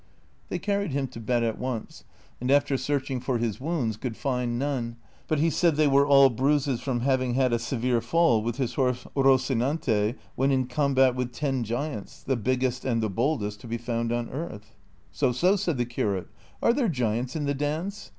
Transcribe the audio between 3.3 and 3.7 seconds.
his